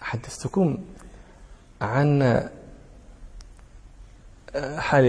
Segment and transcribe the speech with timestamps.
[0.00, 0.78] حدثتكم
[1.80, 2.22] عن
[4.76, 5.04] حال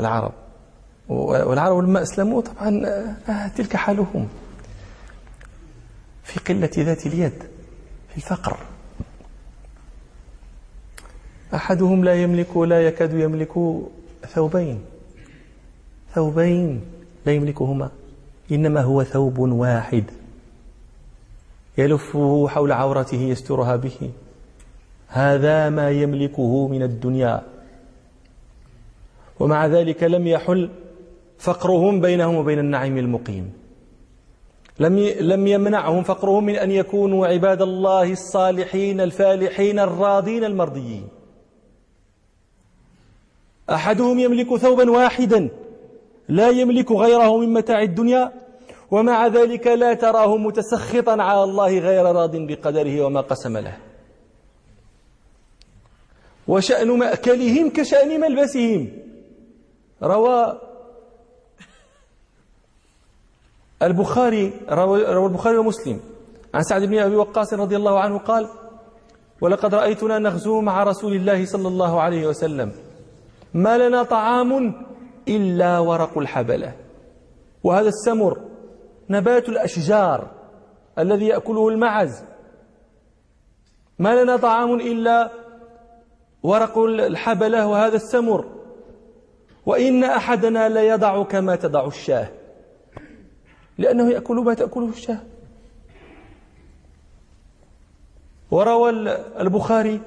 [0.00, 0.32] العرب.
[1.08, 2.86] والعرب لما أسلموا طبعا
[3.28, 4.28] آه، تلك حالهم.
[6.24, 7.42] في قلة ذات اليد
[8.10, 8.56] في الفقر.
[11.54, 13.52] أحدهم لا يملك لا يكاد يملك
[14.34, 14.84] ثوبين.
[16.14, 16.80] ثوبين
[17.26, 17.90] لا يملكهما
[18.52, 20.04] إنما هو ثوب واحد.
[21.78, 24.10] يلفه حول عورته يسترها به.
[25.08, 27.42] هذا ما يملكه من الدنيا.
[29.40, 30.70] ومع ذلك لم يحل
[31.38, 33.52] فقرهم بينهم وبين النعيم المقيم.
[34.80, 41.08] لم لم يمنعهم فقرهم من أن يكونوا عباد الله الصالحين الفالحين الراضين المرضيين.
[43.70, 45.48] أحدهم يملك ثوبا واحدا
[46.28, 48.32] لا يملك غيره من متاع الدنيا
[48.92, 53.76] ومع ذلك لا تراه متسخطا على الله غير راض بقدره وما قسم له.
[56.48, 58.88] وشأن مأكلهم كشأن ملبسهم.
[60.02, 60.60] روى
[63.82, 66.00] البخاري روى البخاري ومسلم.
[66.54, 68.48] عن سعد بن أبي وقاص رضي الله عنه قال
[69.40, 72.72] ولقد رأيتنا نغزو مع رسول الله صلى الله عليه وسلم.
[73.54, 74.74] ما لنا طعام
[75.28, 76.72] إلا ورق الحبلة.
[77.64, 78.51] وهذا السمر
[79.12, 80.30] نبات الأشجار
[80.98, 82.24] الذي يأكله المعز.
[83.98, 85.30] ما لنا طعام إلا
[86.42, 88.44] ورق الحبلة وهذا السمر.
[89.66, 92.28] وإن أحدنا ليضع كما تضع الشاة
[93.78, 95.18] لأنه يأكل ما تأكله الشاة.
[98.50, 98.90] وروى
[99.40, 100.00] البخاري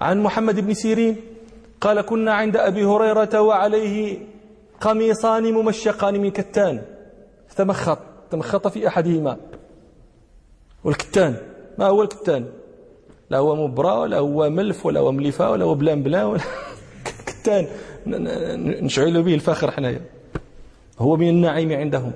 [0.00, 1.16] عن محمد بن سيرين
[1.80, 4.18] قال كنا عند أبي هريرة وعليه
[4.80, 6.82] قميصان ممشقان من كتان
[7.56, 7.98] تمخط
[8.30, 9.36] تمخط في أحدهما.
[10.84, 11.36] والكتان
[11.78, 12.46] ما هو الكتان؟
[13.30, 16.40] لا هو مبرى ولا هو ملف ولا هو ملفة ولا هو بلان بلان ولا
[17.26, 17.66] كتان.
[18.84, 20.00] نشعل به الفخر حنايا
[20.98, 22.12] هو من النعيم عندهم.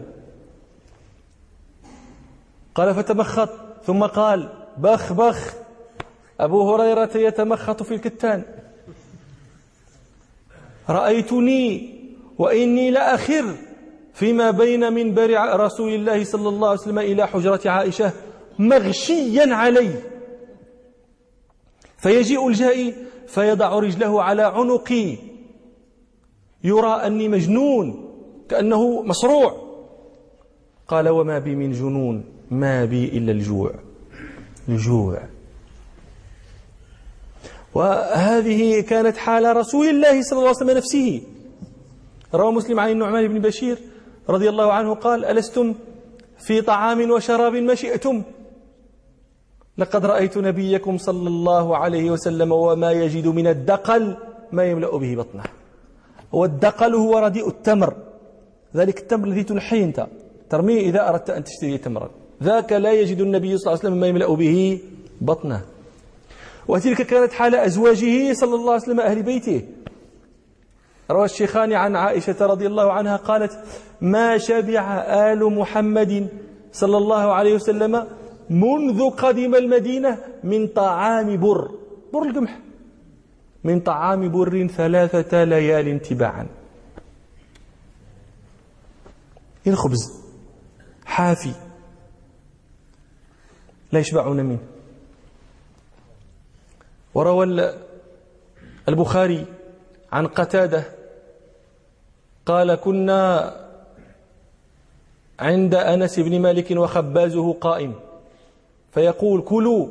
[2.74, 3.50] قال فتمخط
[3.86, 5.54] ثم قال بخ بخ.
[6.40, 8.42] أبو هريرة يتمخط في الكتان.
[10.88, 11.94] رأيتني
[12.38, 13.44] وإني لأخر.
[14.14, 18.12] فيما بين منبر رسول الله صلى الله عليه وسلم إلى حجرة عائشة
[18.58, 19.94] مغشيا علي.
[21.98, 22.94] فيجيء الجائي
[23.26, 25.16] فيضع رجله على عنقي.
[26.64, 28.10] يرى أني مجنون
[28.48, 29.64] كأنه مصروع
[30.88, 33.74] قال وما بي من جنون ما بي إلا الجوع.
[34.68, 35.22] الجوع.
[37.74, 41.22] وهذه كانت حال رسول الله صلى الله عليه وسلم نفسه.
[42.34, 43.78] روى مسلم عن النعمان بن بشير.
[44.28, 45.74] رضي الله عنه قال ألستم
[46.38, 48.22] في طعام وشراب ما شئتم
[49.78, 54.16] لقد رأيت نبيكم صلى الله عليه وسلم وما يجد من الدقل
[54.52, 55.44] ما يملأ به بطنه.
[56.32, 57.94] والدقل هو رديء التمر.
[58.76, 60.06] ذلك التمر الذي تنحيه أنت.
[60.50, 62.10] ترميه إذا أردت أن تشتري تمرا.
[62.42, 64.80] ذاك لا يجد النبي صلى الله عليه وسلم ما يملأ به
[65.20, 65.60] بطنه.
[66.68, 69.62] وتلك كانت حال أزواجه صلى الله عليه وسلم أهل بيته.
[71.10, 73.52] روى الشيخان عن عائشة رضي الله عنها قالت
[74.00, 76.28] ما شبع آل محمد
[76.72, 78.08] صلى الله عليه وسلم
[78.50, 81.70] منذ قدم المدينة من طعام بر.
[82.12, 82.58] بر القمح.
[83.64, 86.46] من طعام بر ثلاثة ليال تباعا.
[89.66, 90.24] الخبز
[91.04, 91.52] حافي.
[93.92, 94.58] لا يشبعون منه.
[97.14, 97.74] وروى
[98.88, 99.46] البخاري
[100.14, 100.84] عن قتادة.
[102.46, 103.20] قال كنا
[105.40, 107.94] عند أنس بن مالك وخبازه قائم.
[108.92, 109.86] فيقول كلوا.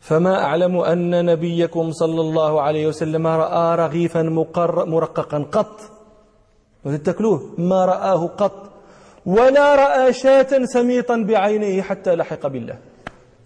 [0.00, 4.22] فما أعلم أن نبيكم صلى الله عليه وسلم رأى رغيفا
[4.94, 5.80] مرققا قط.
[6.84, 8.70] وتتكلوه ما رآه قط
[9.26, 12.78] ولا رأى شاة سميطا بعينيه حتى لحق بالله.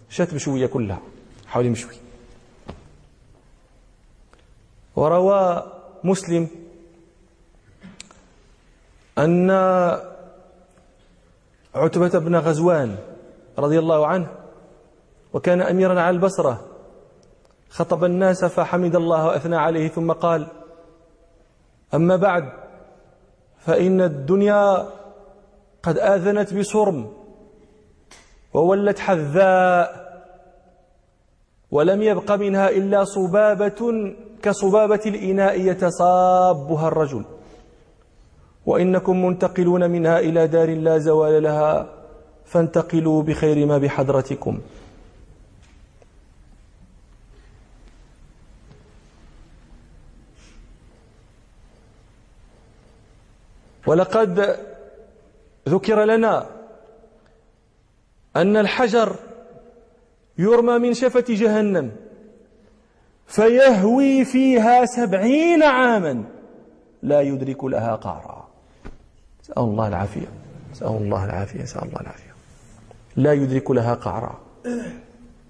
[0.09, 0.99] شاة مشوية كلها
[1.47, 1.95] حول مشوي.
[4.95, 5.71] وروى
[6.03, 6.47] مسلم
[9.17, 9.51] أن
[11.75, 12.95] عتبة بن غزوان
[13.57, 14.27] رضي الله عنه
[15.33, 16.61] وكان أميرا على البصرة
[17.69, 20.47] خطب الناس فحمد الله وأثنى عليه ثم قال
[21.93, 22.49] أما بعد
[23.59, 24.87] فإن الدنيا
[25.83, 27.13] قد آذنت بصرم
[28.53, 30.03] وولت حذاء
[31.71, 34.13] ولم يبق منها إلا صبابة
[34.43, 37.25] كصبابة الإناء يتصابها الرجل.
[38.65, 41.89] وإنكم منتقلون منها إلى دار لا زوال لها
[42.45, 44.61] فانتقلوا بخير ما بحضرتكم.
[53.87, 54.59] ولقد
[55.69, 56.45] ذكر لنا
[58.35, 59.15] أن الحجر
[60.37, 61.91] يرمى من شفة جهنم.
[63.27, 66.23] فيهوي فيها سبعين عاما.
[67.03, 68.47] لا يدرك لها قعرا
[69.43, 70.27] نسأل الله العافية.
[70.71, 71.61] نسأل الله العافية.
[71.61, 72.33] نسأل الله العافية.
[73.15, 74.39] لا يدرك لها قعرا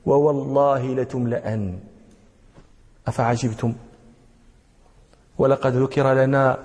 [0.05, 1.79] ووالله لتملأن.
[3.07, 3.73] أفعجبتم؟
[5.37, 6.57] ولقد ذكر لنا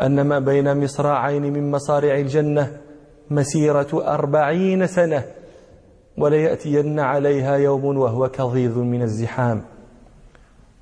[0.00, 2.80] أن ما بين مصراعين من مصارع الجنة
[3.30, 5.24] مسيرة أربعين سنة
[6.18, 9.62] وليأتين عليها يوم وهو كظيظ من الزحام.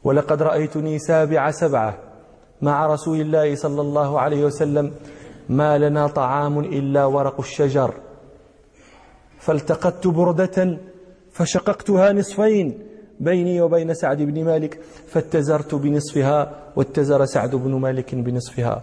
[0.05, 1.99] ولقد رأيتني سابع سبعة
[2.62, 4.93] مع رسول الله صلى الله عليه وسلم
[5.49, 7.94] ما لنا طعام إلا ورق الشجر.
[9.38, 10.79] فالتقطت بردة
[11.32, 12.79] فشققتها نصفين
[13.20, 18.82] بيني وبين سعد بن مالك فاتزرت بنصفها واتزر سعد بن مالك بنصفها.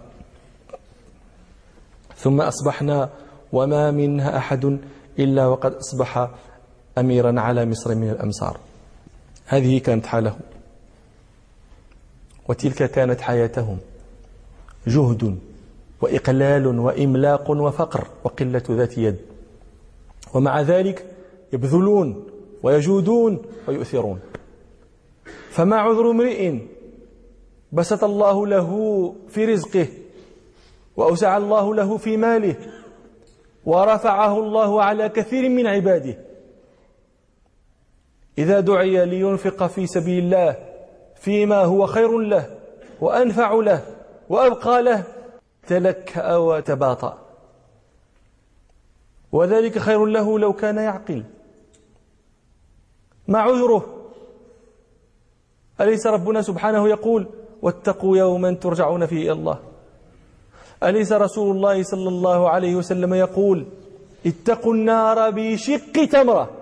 [2.18, 3.10] ثم أصبحنا
[3.54, 4.80] وما منها أحد
[5.20, 6.30] إلا وقد أصبح
[6.98, 8.58] أميرا على مصر من الأمصار.
[9.46, 10.36] هذه كانت حاله.
[12.48, 13.78] وتلك كانت حياتهم.
[14.88, 15.38] جهد
[16.02, 19.18] وإقلال وإملاق وفقر وقلة ذات يد.
[20.34, 21.06] ومع ذلك
[21.54, 22.28] يبذلون
[22.64, 24.20] ويجودون ويؤثرون.
[25.50, 26.60] فما عذر امرئ
[27.72, 28.70] بسط الله له
[29.30, 29.88] في رزقه
[30.98, 32.56] وأوسع الله له في ماله
[33.66, 36.18] ورفعه الله على كثير من عباده.
[38.38, 40.67] إذا دعي لينفق في سبيل الله
[41.20, 42.58] فيما هو خير له
[43.02, 43.82] وأنفع له
[44.30, 45.04] وأبقى له.
[45.68, 47.18] تلكأ وتباطأ
[49.32, 51.24] وذلك خير له لو كان يعقل.
[53.28, 53.86] ما عذره؟
[55.82, 57.28] أليس ربنا سبحانه يقول
[57.62, 59.60] واتقوا يوما ترجعون فيه إلى الله
[60.84, 63.66] أليس رسول الله صلى الله عليه وسلم يقول
[64.26, 66.57] اتقوا النار بشق تمرة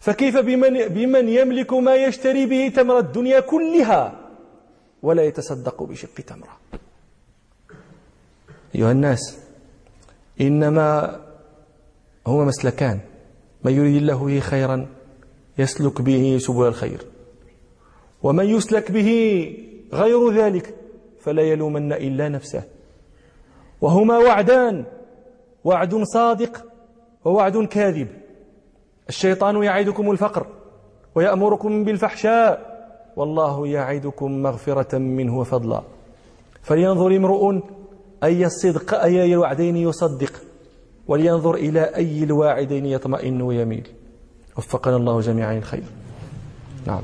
[0.00, 4.20] فكيف بمن, بمن يملك ما يشتري به تمر الدنيا كلها
[5.02, 6.56] ولا يتصدق بشق تمرة؟
[8.74, 9.38] أيها الناس
[10.40, 11.20] إنما
[12.26, 13.00] هما مسلكان.
[13.64, 14.86] من يريد الله به خيرا
[15.58, 17.06] يسلك به سبل الخير.
[18.22, 19.10] ومن يسلك به
[19.92, 20.74] غير ذلك
[21.20, 22.62] فلا يلومن إلا نفسه.
[23.80, 24.84] وهما وعدان
[25.64, 26.64] وعد صادق
[27.24, 28.19] ووعد كاذب.
[29.10, 30.46] الشيطان يعدكم الفقر
[31.14, 32.50] ويأمركم بالفحشاء
[33.16, 35.82] والله يعدكم مغفرة منه وفضلا.
[36.62, 37.54] فلينظر امرؤ
[38.24, 40.32] أي الصدق أي الوعدين يصدق
[41.08, 43.86] ولينظر إلى أي الواعدين يطمئن ويميل.
[44.56, 45.84] وفقنا الله جميعا الخير.
[46.86, 47.02] نعم.